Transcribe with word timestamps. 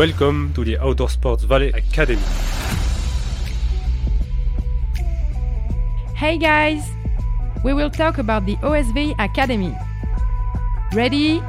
Welcome 0.00 0.54
to 0.54 0.64
the 0.64 0.78
Outdoor 0.78 1.10
Sports 1.10 1.44
Valley 1.44 1.68
Academy. 1.76 2.22
Hey 6.16 6.38
guys! 6.38 6.88
We 7.62 7.74
will 7.74 7.90
talk 7.90 8.16
about 8.16 8.46
the 8.46 8.56
OSV 8.64 9.14
Academy. 9.18 9.76
Ready? 10.94 11.42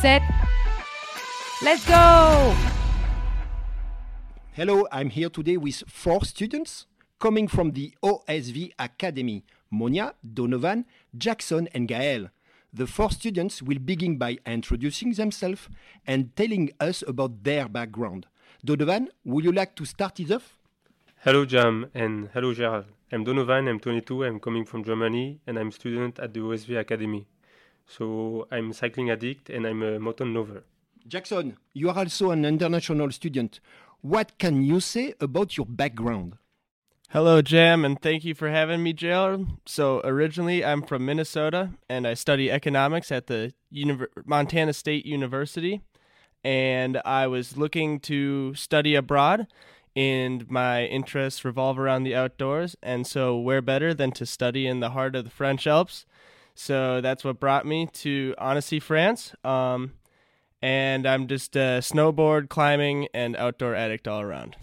Set? 0.00 0.22
Let's 1.60 1.84
go! 1.86 2.56
Hello, 4.52 4.88
I'm 4.90 5.10
here 5.10 5.28
today 5.28 5.58
with 5.58 5.84
four 5.86 6.24
students 6.24 6.86
coming 7.20 7.46
from 7.46 7.72
the 7.72 7.92
OSV 8.02 8.72
Academy 8.78 9.44
Monia, 9.70 10.14
Donovan, 10.24 10.86
Jackson, 11.14 11.68
and 11.74 11.86
Gaëlle. 11.90 12.30
The 12.72 12.86
four 12.86 13.10
students 13.10 13.62
will 13.62 13.78
begin 13.78 14.18
by 14.18 14.36
introducing 14.44 15.12
themselves 15.12 15.70
and 16.06 16.36
telling 16.36 16.70
us 16.78 17.02
about 17.06 17.42
their 17.42 17.66
background. 17.66 18.26
Donovan, 18.62 19.08
would 19.24 19.44
you 19.44 19.52
like 19.52 19.74
to 19.76 19.86
start 19.86 20.20
it 20.20 20.30
off? 20.30 20.58
Hello 21.24 21.46
Jam 21.46 21.86
and 21.94 22.28
hello 22.34 22.52
Gerald. 22.52 22.84
I'm 23.10 23.24
Donovan, 23.24 23.68
I'm 23.68 23.80
22, 23.80 24.24
I'm 24.24 24.38
coming 24.38 24.66
from 24.66 24.84
Germany 24.84 25.40
and 25.46 25.58
I'm 25.58 25.72
student 25.72 26.18
at 26.18 26.34
the 26.34 26.40
OSV 26.40 26.78
Academy. 26.78 27.26
So 27.86 28.46
I'm 28.52 28.74
cycling 28.74 29.08
addict 29.08 29.48
and 29.48 29.66
I'm 29.66 29.82
a 29.82 29.98
mountain 29.98 30.34
lover. 30.34 30.64
Jackson, 31.06 31.56
you 31.72 31.88
are 31.88 31.96
also 31.96 32.32
an 32.32 32.44
international 32.44 33.10
student. 33.12 33.60
What 34.02 34.36
can 34.38 34.62
you 34.62 34.80
say 34.80 35.14
about 35.20 35.56
your 35.56 35.64
background? 35.64 36.36
Hello, 37.12 37.40
Jam, 37.40 37.86
and 37.86 37.98
thank 38.02 38.22
you 38.22 38.34
for 38.34 38.50
having 38.50 38.82
me, 38.82 38.92
Gerald. 38.92 39.48
So, 39.64 40.02
originally, 40.04 40.62
I'm 40.62 40.82
from 40.82 41.06
Minnesota, 41.06 41.70
and 41.88 42.06
I 42.06 42.12
study 42.12 42.50
economics 42.50 43.10
at 43.10 43.28
the 43.28 43.54
Montana 44.26 44.74
State 44.74 45.06
University. 45.06 45.80
And 46.44 47.00
I 47.06 47.26
was 47.26 47.56
looking 47.56 47.98
to 48.00 48.54
study 48.54 48.94
abroad, 48.94 49.46
and 49.96 50.50
my 50.50 50.84
interests 50.84 51.46
revolve 51.46 51.78
around 51.78 52.02
the 52.02 52.14
outdoors. 52.14 52.76
And 52.82 53.06
so, 53.06 53.38
where 53.38 53.62
better 53.62 53.94
than 53.94 54.12
to 54.12 54.26
study 54.26 54.66
in 54.66 54.80
the 54.80 54.90
heart 54.90 55.16
of 55.16 55.24
the 55.24 55.30
French 55.30 55.66
Alps? 55.66 56.04
So, 56.54 57.00
that's 57.00 57.24
what 57.24 57.40
brought 57.40 57.64
me 57.64 57.86
to 57.86 58.34
Annecy, 58.38 58.80
France. 58.80 59.34
Um, 59.44 59.94
and 60.60 61.06
I'm 61.06 61.26
just 61.26 61.56
a 61.56 61.80
snowboard, 61.80 62.50
climbing, 62.50 63.08
and 63.14 63.34
outdoor 63.34 63.74
addict 63.74 64.06
all 64.06 64.20
around. 64.20 64.56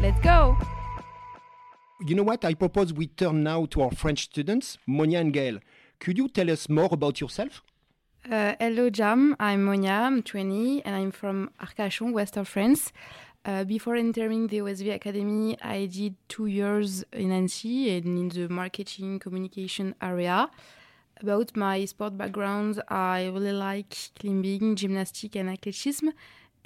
Let's 0.00 0.18
go! 0.20 0.56
You 2.00 2.14
know 2.14 2.22
what? 2.22 2.42
I 2.46 2.54
propose 2.54 2.90
we 2.90 3.08
turn 3.08 3.42
now 3.42 3.66
to 3.66 3.82
our 3.82 3.90
French 3.90 4.22
students, 4.22 4.78
Monia 4.86 5.20
and 5.20 5.30
Gaëlle. 5.30 5.60
Could 5.98 6.16
you 6.16 6.26
tell 6.26 6.50
us 6.50 6.70
more 6.70 6.88
about 6.90 7.20
yourself? 7.20 7.62
Uh, 8.24 8.54
hello, 8.58 8.88
Jam. 8.88 9.36
I'm 9.38 9.62
Monia, 9.64 9.90
I'm 9.90 10.22
20, 10.22 10.86
and 10.86 10.96
I'm 10.96 11.10
from 11.10 11.50
Arcachon, 11.60 12.14
western 12.14 12.46
France. 12.46 12.94
Uh, 13.44 13.64
before 13.64 13.94
entering 13.94 14.46
the 14.46 14.60
OSV 14.60 14.94
Academy, 14.94 15.58
I 15.60 15.84
did 15.84 16.14
two 16.28 16.46
years 16.46 17.04
in 17.12 17.30
Annecy 17.30 17.94
and 17.94 18.06
in 18.06 18.28
the 18.30 18.48
marketing 18.48 19.18
communication 19.18 19.94
area. 20.00 20.48
About 21.20 21.54
my 21.54 21.84
sport 21.84 22.16
background, 22.16 22.82
I 22.88 23.26
really 23.26 23.52
like 23.52 23.94
climbing, 24.18 24.76
gymnastics, 24.76 25.36
and 25.36 25.50
athleticism. 25.50 26.08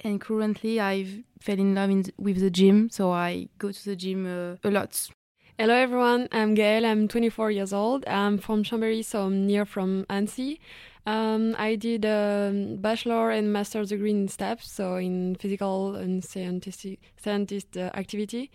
And 0.01 0.21
currently, 0.21 0.79
I've 0.79 1.23
fell 1.39 1.59
in 1.59 1.75
love 1.75 1.89
in 1.89 2.03
th- 2.03 2.15
with 2.17 2.39
the 2.39 2.49
gym, 2.49 2.89
so 2.89 3.11
I 3.11 3.49
go 3.57 3.71
to 3.71 3.85
the 3.85 3.95
gym 3.95 4.25
uh, 4.25 4.57
a 4.63 4.71
lot. 4.71 5.09
Hello 5.57 5.73
everyone, 5.73 6.27
I'm 6.33 6.53
Gaëlle, 6.53 6.85
I'm 6.85 7.07
24 7.07 7.49
years 7.51 7.71
old. 7.71 8.05
I'm 8.07 8.37
from 8.37 8.63
Chambéry, 8.63 9.05
so 9.05 9.23
I'm 9.23 9.47
near 9.47 9.65
from 9.65 10.05
Annecy. 10.09 10.59
Um, 11.05 11.55
I 11.59 11.75
did 11.75 12.03
a 12.03 12.51
bachelor 12.79 13.29
and 13.29 13.53
master's 13.53 13.89
degree 13.89 14.09
in 14.11 14.27
STAPS, 14.27 14.71
so 14.71 14.95
in 14.95 15.35
physical 15.35 15.95
and 15.95 16.23
scientific, 16.23 16.99
scientist 17.17 17.77
uh, 17.77 17.91
activity, 17.93 18.49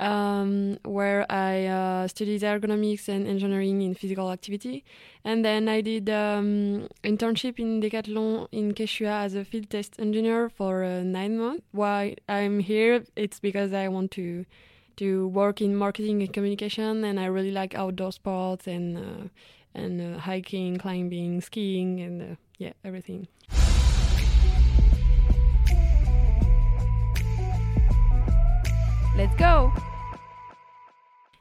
um, 0.00 0.78
where 0.84 1.30
I 1.30 1.66
uh, 1.66 2.08
studied 2.08 2.42
ergonomics 2.42 3.08
and 3.08 3.28
engineering 3.28 3.82
in 3.82 3.94
physical 3.94 4.32
activity. 4.32 4.84
And 5.24 5.44
then 5.44 5.68
I 5.68 5.80
did 5.80 6.10
um, 6.10 6.88
internship 7.04 7.60
in 7.60 7.80
Decathlon 7.80 8.48
in 8.50 8.74
Quechua 8.74 9.24
as 9.24 9.36
a 9.36 9.44
field 9.44 9.70
test 9.70 9.94
engineer 10.00 10.48
for 10.48 10.82
uh, 10.82 11.02
nine 11.04 11.38
months. 11.38 11.62
Why 11.70 12.16
I'm 12.28 12.58
here, 12.58 13.04
it's 13.14 13.38
because 13.38 13.72
I 13.72 13.86
want 13.88 14.10
to 14.12 14.44
to 14.94 15.28
work 15.28 15.62
in 15.62 15.74
marketing 15.74 16.20
and 16.20 16.32
communication, 16.32 17.02
and 17.04 17.18
I 17.18 17.24
really 17.24 17.50
like 17.50 17.74
outdoor 17.74 18.12
sports 18.12 18.66
and 18.66 18.98
uh, 18.98 19.28
and 19.74 20.00
uh, 20.00 20.18
hiking, 20.18 20.76
climbing, 20.76 21.40
skiing, 21.40 22.00
and 22.00 22.22
uh, 22.22 22.34
yeah, 22.58 22.72
everything. 22.84 23.28
Let's 29.14 29.36
go! 29.36 29.72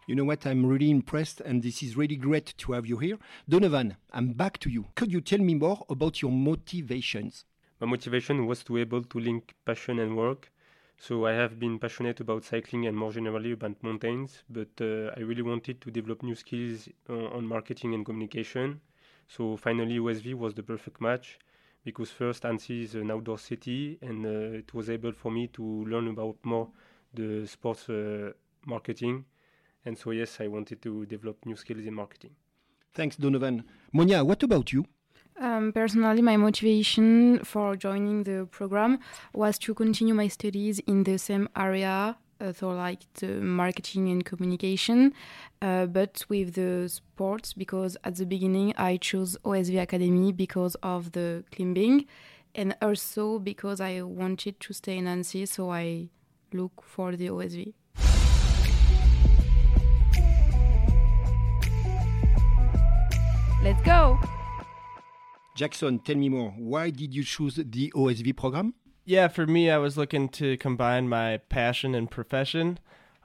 You 0.08 0.16
know 0.16 0.26
what? 0.26 0.46
I'm 0.46 0.66
really 0.66 0.90
impressed, 0.90 1.40
and 1.40 1.64
this 1.64 1.82
is 1.82 1.96
really 1.96 2.18
great 2.18 2.54
to 2.58 2.74
have 2.74 2.86
you 2.86 2.98
here. 2.98 3.18
Donovan, 3.48 3.96
I'm 4.12 4.34
back 4.34 4.58
to 4.60 4.70
you. 4.70 4.88
Could 4.96 5.12
you 5.12 5.22
tell 5.22 5.40
me 5.40 5.56
more 5.56 5.86
about 5.90 6.22
your 6.22 6.32
motivations? 6.32 7.46
My 7.80 7.88
motivation 7.88 8.46
was 8.46 8.64
to 8.66 8.74
be 8.74 8.82
able 8.82 9.04
to 9.04 9.20
link 9.20 9.56
passion 9.66 10.00
and 10.00 10.18
work. 10.18 10.51
So 11.02 11.26
I 11.26 11.32
have 11.32 11.58
been 11.58 11.80
passionate 11.80 12.20
about 12.20 12.44
cycling 12.44 12.86
and 12.86 12.96
more 12.96 13.12
generally 13.12 13.54
about 13.54 13.82
mountains, 13.82 14.44
but 14.48 14.70
uh, 14.80 15.10
I 15.18 15.22
really 15.22 15.42
wanted 15.42 15.82
to 15.82 15.90
develop 15.90 16.22
new 16.22 16.36
skills 16.36 16.90
on, 17.10 17.26
on 17.38 17.48
marketing 17.48 17.96
and 17.96 18.06
communication. 18.06 18.80
So 19.28 19.58
finally, 19.58 19.98
OSV 19.98 20.36
was 20.36 20.54
the 20.54 20.62
perfect 20.62 21.02
match 21.02 21.40
because 21.84 22.12
first 22.12 22.46
Annecy 22.46 22.84
is 22.84 22.94
an 22.94 23.10
outdoor 23.10 23.40
city, 23.40 23.98
and 24.04 24.24
uh, 24.28 24.60
it 24.60 24.76
was 24.76 24.92
able 24.92 25.12
for 25.12 25.32
me 25.32 25.48
to 25.48 25.64
learn 25.86 26.08
about 26.08 26.38
more 26.44 26.70
the 27.16 27.48
sports 27.48 27.90
uh, 27.90 28.34
marketing. 28.68 29.26
And 29.84 29.98
so 29.98 30.12
yes, 30.12 30.40
I 30.40 30.50
wanted 30.50 30.84
to 30.84 31.08
develop 31.08 31.44
new 31.48 31.56
skills 31.56 31.84
in 31.84 31.96
marketing. 31.96 32.36
Thanks, 32.94 33.16
Donovan. 33.16 33.64
Monia, 33.92 34.24
what 34.24 34.44
about 34.44 34.72
you? 34.72 34.86
Um, 35.40 35.72
personally, 35.72 36.22
my 36.22 36.38
motivation 36.38 37.40
for 37.44 37.76
joining 37.76 38.24
the 38.24 38.48
program 38.52 39.00
was 39.34 39.58
to 39.60 39.74
continue 39.74 40.14
my 40.14 40.28
studies 40.28 40.80
in 40.80 41.04
the 41.04 41.18
same 41.18 41.50
area, 41.56 42.18
uh, 42.40 42.54
so 42.54 42.70
like 42.70 43.12
the 43.16 43.28
marketing 43.42 44.10
and 44.10 44.24
communication, 44.24 45.14
uh, 45.62 45.86
but 45.88 46.24
with 46.30 46.54
the 46.54 46.88
sports. 46.90 47.54
Because 47.54 47.98
at 48.04 48.16
the 48.16 48.26
beginning, 48.26 48.74
I 48.78 48.98
chose 48.98 49.38
OSV 49.44 49.82
Academy 49.82 50.32
because 50.32 50.76
of 50.84 51.14
the 51.14 51.44
climbing, 51.52 52.06
and 52.54 52.76
also 52.82 53.40
because 53.40 53.82
I 53.82 54.02
wanted 54.02 54.60
to 54.60 54.74
stay 54.74 54.98
in 54.98 55.08
Annecy, 55.08 55.46
so 55.48 55.72
I 55.72 56.10
look 56.54 56.84
for 56.86 57.16
the 57.16 57.28
OSV. 57.30 57.74
Let's 63.64 63.82
go! 63.84 64.20
Jackson, 65.62 66.00
tell 66.00 66.16
me 66.16 66.28
more. 66.28 66.56
Why 66.58 66.90
did 66.90 67.14
you 67.14 67.24
choose 67.24 67.60
the 67.64 67.94
OSV 67.96 68.36
program? 68.36 68.74
Yeah, 69.06 69.28
for 69.28 69.46
me, 69.46 69.70
I 69.70 69.78
was 69.78 69.96
looking 69.96 70.28
to 70.30 70.58
combine 70.58 71.08
my 71.08 71.38
passion 71.50 71.94
and 71.94 72.10
profession. 72.10 72.80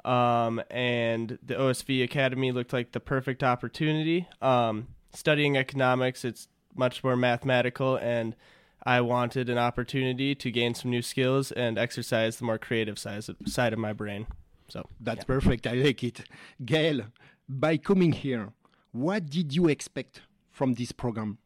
Um, 0.04 0.62
and 0.70 1.38
the 1.42 1.54
OSV 1.54 2.04
Academy 2.04 2.52
looked 2.52 2.74
like 2.74 2.92
the 2.92 3.00
perfect 3.00 3.42
opportunity. 3.42 4.28
Um, 4.42 4.88
studying 5.14 5.56
economics, 5.56 6.26
it's 6.26 6.48
much 6.74 7.02
more 7.02 7.16
mathematical, 7.16 7.96
and 7.96 8.36
I 8.84 9.00
wanted 9.00 9.48
an 9.48 9.56
opportunity 9.56 10.34
to 10.34 10.50
gain 10.50 10.74
some 10.74 10.90
new 10.90 11.00
skills 11.00 11.52
and 11.52 11.78
exercise 11.78 12.36
the 12.36 12.44
more 12.44 12.58
creative 12.58 12.98
side, 12.98 13.24
side 13.46 13.72
of 13.72 13.78
my 13.78 13.94
brain. 13.94 14.26
So 14.68 14.86
That's 15.00 15.24
perfect. 15.24 15.66
I 15.66 15.72
like 15.72 16.04
it. 16.04 16.24
Gaëlle, 16.62 17.06
by 17.48 17.78
coming 17.78 18.12
here, 18.12 18.52
what 18.92 19.30
did 19.30 19.54
you 19.54 19.68
expect 19.68 20.20
from 20.50 20.74
this 20.74 20.92
program? 20.92 21.38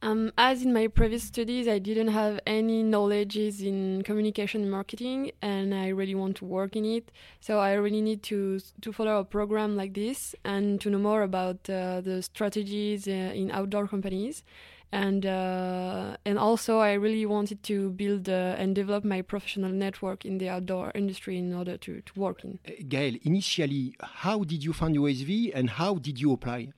Um, 0.00 0.32
as 0.38 0.62
in 0.62 0.72
my 0.72 0.86
previous 0.86 1.24
studies, 1.24 1.66
I 1.66 1.80
didn't 1.80 2.08
have 2.08 2.38
any 2.46 2.84
knowledges 2.84 3.60
in 3.62 4.02
communication 4.02 4.70
marketing, 4.70 5.32
and 5.42 5.74
I 5.74 5.88
really 5.88 6.14
want 6.14 6.36
to 6.36 6.44
work 6.44 6.76
in 6.76 6.84
it. 6.84 7.10
So 7.40 7.58
I 7.58 7.72
really 7.72 8.00
need 8.00 8.22
to 8.24 8.60
to 8.80 8.92
follow 8.92 9.18
a 9.18 9.24
program 9.24 9.76
like 9.76 9.94
this 9.94 10.36
and 10.44 10.80
to 10.82 10.90
know 10.90 10.98
more 10.98 11.22
about 11.22 11.68
uh, 11.68 12.00
the 12.00 12.22
strategies 12.22 13.08
uh, 13.08 13.10
in 13.10 13.50
outdoor 13.50 13.88
companies. 13.88 14.44
And 14.92 15.26
uh, 15.26 16.16
and 16.24 16.38
also, 16.38 16.78
I 16.78 16.92
really 16.92 17.26
wanted 17.26 17.62
to 17.64 17.90
build 17.90 18.28
uh, 18.28 18.54
and 18.56 18.74
develop 18.74 19.04
my 19.04 19.20
professional 19.22 19.72
network 19.72 20.24
in 20.24 20.38
the 20.38 20.48
outdoor 20.48 20.92
industry 20.94 21.36
in 21.38 21.52
order 21.52 21.76
to, 21.76 22.00
to 22.00 22.12
work 22.20 22.44
in. 22.44 22.58
Uh, 22.66 22.70
Gaëlle, 22.88 23.20
initially, 23.24 23.94
how 24.00 24.44
did 24.44 24.64
you 24.64 24.72
find 24.72 24.96
OSV, 24.96 25.50
and 25.54 25.70
how 25.70 25.96
did 25.96 26.20
you 26.20 26.32
apply? 26.32 26.68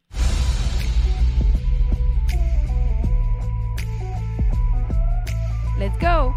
Let's 5.81 5.97
go! 5.97 6.35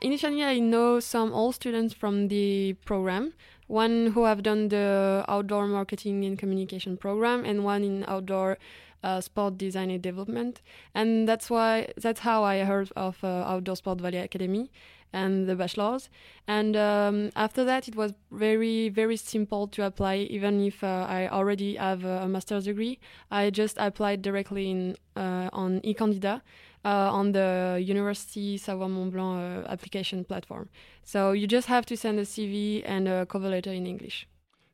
Initially, 0.00 0.42
I 0.42 0.58
know 0.58 0.98
some 0.98 1.32
old 1.32 1.54
students 1.54 1.94
from 1.94 2.26
the 2.26 2.72
program, 2.84 3.34
one 3.68 4.08
who 4.08 4.24
have 4.24 4.42
done 4.42 4.66
the 4.68 5.24
outdoor 5.28 5.68
marketing 5.68 6.24
and 6.24 6.36
communication 6.36 6.96
program, 6.96 7.44
and 7.44 7.62
one 7.62 7.84
in 7.84 8.04
outdoor 8.08 8.58
uh, 9.04 9.20
sport 9.20 9.58
design 9.58 9.90
and 9.92 10.02
development, 10.02 10.60
and 10.92 11.28
that's 11.28 11.48
why 11.48 11.86
that's 11.98 12.18
how 12.18 12.42
I 12.42 12.64
heard 12.64 12.90
of 12.96 13.22
uh, 13.22 13.44
Outdoor 13.46 13.76
Sport 13.76 14.00
Valley 14.00 14.18
Academy 14.18 14.72
and 15.12 15.48
the 15.48 15.54
bachelors. 15.54 16.10
And 16.48 16.76
um, 16.76 17.30
after 17.36 17.64
that, 17.64 17.86
it 17.86 17.94
was 17.94 18.12
very 18.32 18.88
very 18.88 19.16
simple 19.16 19.68
to 19.68 19.84
apply, 19.84 20.16
even 20.16 20.60
if 20.66 20.82
uh, 20.82 21.06
I 21.08 21.28
already 21.28 21.76
have 21.76 22.04
a 22.04 22.26
master's 22.26 22.64
degree. 22.64 22.98
I 23.30 23.50
just 23.50 23.76
applied 23.78 24.22
directly 24.22 24.68
in 24.68 24.96
uh, 25.14 25.48
on 25.52 25.80
eCandidat. 25.82 26.40
Uh, 26.86 27.10
on 27.10 27.32
the 27.32 27.82
University 27.84 28.56
Savoie 28.56 28.86
Mont 28.86 29.10
Blanc 29.12 29.66
uh, 29.66 29.68
application 29.72 30.24
platform. 30.24 30.68
So 31.02 31.32
you 31.32 31.48
just 31.48 31.66
have 31.66 31.84
to 31.86 31.96
send 31.96 32.20
a 32.20 32.22
CV 32.22 32.84
and 32.86 33.08
a 33.08 33.26
cover 33.26 33.48
letter 33.48 33.72
in 33.72 33.88
English. 33.88 34.28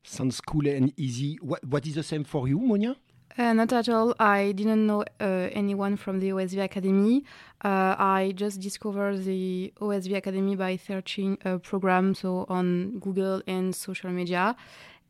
Sounds 0.05 0.38
cool 0.43 0.67
and 0.69 0.93
easy. 0.99 1.38
What, 1.41 1.64
what 1.64 1.87
is 1.87 1.94
the 1.94 2.03
same 2.03 2.25
for 2.25 2.47
you, 2.47 2.59
Monia? 2.59 2.97
Uh, 3.38 3.55
not 3.55 3.73
at 3.73 3.88
all. 3.88 4.14
I 4.20 4.53
didn't 4.53 4.87
know 4.87 5.05
uh, 5.20 5.49
anyone 5.53 5.97
from 5.97 6.20
the 6.20 6.31
OSV 6.31 6.62
Academy. 6.62 7.25
Uh, 7.64 7.97
I 7.99 8.35
just 8.37 8.61
discovered 8.61 9.25
the 9.25 9.73
OSV 9.81 10.14
Academy 10.14 10.55
by 10.55 10.76
searching 10.76 11.38
a 11.47 11.59
program 11.59 12.14
so 12.14 12.44
on 12.50 12.99
Google 12.99 13.41
and 13.47 13.75
social 13.75 14.11
media 14.11 14.55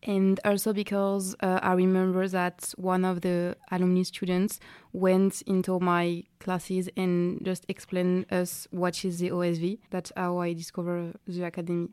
and 0.02 0.40
also 0.44 0.72
because 0.72 1.34
uh, 1.40 1.60
I 1.62 1.72
remember 1.75 2.26
that 2.28 2.75
one 2.76 3.04
of 3.04 3.20
the 3.20 3.56
alumni 3.70 4.02
students 4.02 4.58
went 4.93 5.43
into 5.43 5.78
my 5.78 6.25
classes 6.40 6.88
and 6.96 7.44
just 7.44 7.64
explained 7.69 8.32
us 8.32 8.66
what 8.70 9.04
is 9.04 9.19
the 9.19 9.31
OSV. 9.31 9.78
That's 9.90 10.12
how 10.16 10.38
I 10.38 10.52
discovered 10.52 11.14
the 11.26 11.44
academy. 11.44 11.88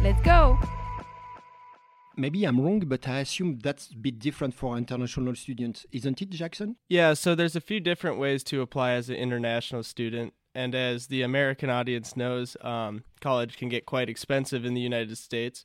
Let's 0.00 0.22
go! 0.22 0.58
Maybe 2.16 2.44
I'm 2.44 2.60
wrong, 2.60 2.80
but 2.80 3.06
I 3.06 3.20
assume 3.20 3.60
that's 3.60 3.90
a 3.90 3.96
bit 3.96 4.18
different 4.18 4.52
for 4.52 4.76
international 4.76 5.36
students, 5.36 5.86
isn't 5.92 6.20
it, 6.20 6.30
Jackson? 6.30 6.74
Yeah, 6.88 7.14
so 7.14 7.36
there's 7.36 7.54
a 7.54 7.60
few 7.60 7.78
different 7.78 8.18
ways 8.18 8.42
to 8.44 8.60
apply 8.60 8.92
as 8.92 9.08
an 9.08 9.14
international 9.14 9.84
student. 9.84 10.34
And 10.58 10.74
as 10.74 11.06
the 11.06 11.22
American 11.22 11.70
audience 11.70 12.16
knows, 12.16 12.56
um, 12.62 13.04
college 13.20 13.56
can 13.56 13.68
get 13.68 13.86
quite 13.86 14.08
expensive 14.08 14.64
in 14.64 14.74
the 14.74 14.80
United 14.80 15.16
States. 15.16 15.64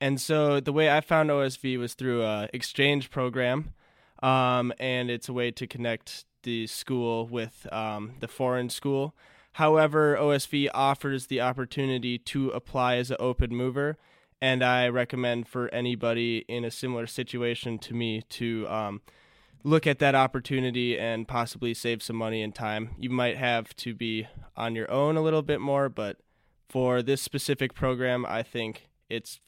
And 0.00 0.18
so 0.18 0.60
the 0.60 0.72
way 0.72 0.90
I 0.90 1.02
found 1.02 1.28
OSV 1.28 1.78
was 1.78 1.92
through 1.92 2.22
a 2.22 2.48
exchange 2.54 3.10
program, 3.10 3.74
um, 4.22 4.72
and 4.80 5.10
it's 5.10 5.28
a 5.28 5.34
way 5.34 5.50
to 5.50 5.66
connect 5.66 6.24
the 6.42 6.66
school 6.66 7.26
with 7.26 7.70
um, 7.70 8.12
the 8.20 8.28
foreign 8.28 8.70
school. 8.70 9.14
However, 9.52 10.16
OSV 10.18 10.70
offers 10.72 11.26
the 11.26 11.42
opportunity 11.42 12.16
to 12.20 12.48
apply 12.48 12.96
as 12.96 13.10
an 13.10 13.18
open 13.20 13.54
mover, 13.54 13.98
and 14.40 14.64
I 14.64 14.88
recommend 14.88 15.48
for 15.48 15.68
anybody 15.68 16.46
in 16.48 16.64
a 16.64 16.70
similar 16.70 17.06
situation 17.06 17.78
to 17.80 17.92
me 17.92 18.22
to 18.30 18.66
um, 18.70 19.02
look 19.62 19.86
at 19.86 19.98
that 19.98 20.14
opportunity 20.14 20.98
and 20.98 21.28
possibly 21.28 21.74
save 21.74 22.02
some 22.02 22.16
money 22.16 22.42
and 22.42 22.54
time. 22.54 22.90
You 22.98 23.10
might 23.10 23.36
have 23.36 23.74
to 23.76 23.94
be 23.94 24.26
on 24.56 24.74
your 24.74 24.90
own 24.90 25.16
a 25.16 25.22
little 25.22 25.42
bit 25.42 25.60
more, 25.60 25.88
but 25.88 26.18
for 26.68 27.02
this 27.02 27.20
specific 27.20 27.74
program, 27.74 28.24
I 28.26 28.42
think 28.42 28.88
it's 29.08 29.40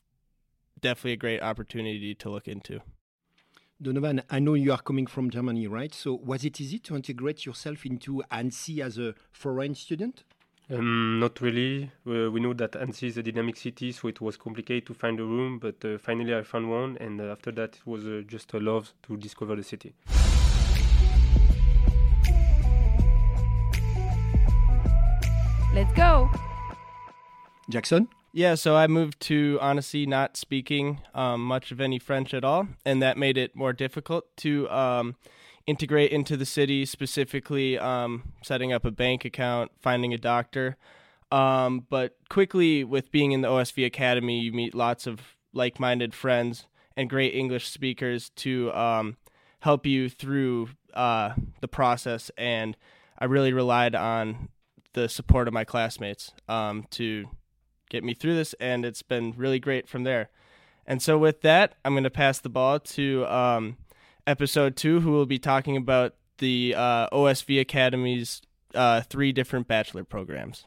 definitely 0.81 1.13
a 1.13 1.17
great 1.17 1.43
opportunity 1.43 2.15
to 2.15 2.31
look 2.31 2.49
into. 2.49 2.81
Donovan, 3.81 4.23
I 4.31 4.39
know 4.39 4.55
you 4.55 4.73
are 4.73 4.81
coming 4.81 5.07
from 5.07 5.31
Germany, 5.31 5.67
right? 5.67 5.93
So 5.93 6.15
was 6.15 6.45
it 6.45 6.61
easy 6.61 6.79
to 6.81 6.95
integrate 6.95 7.45
yourself 7.45 7.85
into 7.85 8.23
Annecy 8.31 8.81
as 8.81 8.99
a 8.99 9.15
foreign 9.33 9.75
student? 9.75 10.25
Um, 10.73 11.21
not 11.21 11.43
really. 11.43 11.91
Uh, 12.07 12.31
we 12.31 12.41
know 12.41 12.55
that 12.55 12.75
Annecy 12.77 13.09
is 13.09 13.19
a 13.19 13.23
dynamic 13.23 13.59
city, 13.59 13.93
so 13.93 14.09
it 14.09 14.23
was 14.23 14.39
complicated 14.39 14.87
to 14.87 14.95
find 14.95 15.21
a 15.21 15.23
room, 15.23 15.59
but 15.59 15.85
uh, 15.85 15.99
finally 15.99 16.35
I 16.35 16.43
found 16.45 16.71
one, 16.71 16.97
and 16.99 17.21
uh, 17.21 17.25
after 17.25 17.53
that 17.53 17.77
it 17.77 17.87
was 17.87 18.07
uh, 18.07 18.23
just 18.27 18.55
a 18.55 18.59
love 18.59 18.95
to 19.03 19.19
discover 19.19 19.55
the 19.55 19.63
city. 19.63 19.93
Let's 25.75 25.93
go! 25.93 26.31
Jackson? 27.69 28.09
Yeah, 28.33 28.55
so 28.55 28.75
I 28.75 28.87
moved 28.87 29.21
to 29.23 29.59
Annecy 29.61 30.07
not 30.07 30.39
speaking 30.39 31.03
um, 31.15 31.45
much 31.45 31.71
of 31.71 31.83
any 31.83 31.99
French 31.99 32.33
at 32.33 32.45
all, 32.45 32.69
and 32.87 33.03
that 33.03 33.19
made 33.19 33.37
it 33.37 33.55
more 33.55 33.75
difficult 33.75 34.25
to 34.39 34.71
um, 34.71 35.17
integrate 35.67 36.11
into 36.11 36.37
the 36.37 36.47
city, 36.47 36.85
specifically 36.85 37.79
um, 37.79 38.33
setting 38.43 38.73
up 38.73 38.85
a 38.85 38.91
bank 38.91 39.25
account, 39.25 39.71
finding 39.81 40.13
a 40.13 40.19
doctor. 40.19 40.77
Um, 41.31 41.87
but 41.89 42.17
quickly, 42.29 42.85
with 42.85 43.11
being 43.11 43.33
in 43.33 43.41
the 43.41 43.49
OSV 43.49 43.87
Academy, 43.87 44.41
you 44.41 44.53
meet 44.53 44.75
lots 44.75 45.07
of 45.07 45.21
like 45.53 45.81
minded 45.81 46.15
friends 46.15 46.67
and 46.97 47.09
great 47.09 47.35
English 47.35 47.69
speakers 47.69 48.31
to 48.31 48.73
um, 48.73 49.17
help 49.61 49.87
you 49.87 50.09
through 50.09 50.69
uh, 50.95 51.35
the 51.61 51.69
process. 51.69 52.31
And 52.37 52.77
I 53.19 53.25
really 53.25 53.53
relied 53.53 53.95
on 53.95 54.49
the 54.93 55.09
support 55.09 55.49
of 55.49 55.55
my 55.55 55.65
classmates 55.65 56.33
um, 56.49 56.85
to 56.91 57.27
get 57.89 58.05
me 58.05 58.15
through 58.15 58.35
this, 58.35 58.55
and 58.61 58.85
it's 58.85 59.03
been 59.03 59.33
really 59.37 59.59
great 59.59 59.89
from 59.89 60.05
there. 60.05 60.31
And 60.87 61.01
so, 61.01 61.17
with 61.17 61.43
that, 61.43 61.77
I'm 61.85 61.95
going 61.95 62.05
to 62.05 62.11
pass 62.11 62.41
the 62.41 62.49
ball 62.49 62.81
to 62.81 63.25
um, 63.27 63.77
episode 64.27 64.77
two, 64.77 65.01
who 65.01 65.13
will 65.13 65.27
be 65.27 65.39
talking 65.39 65.77
about 65.77 66.15
the 66.39 66.75
uh, 66.77 67.09
OSV 67.11 67.61
Academy's 67.61 68.43
uh, 68.75 69.03
three 69.03 69.33
different 69.33 69.69
bachelor 69.69 70.05
programs. 70.05 70.67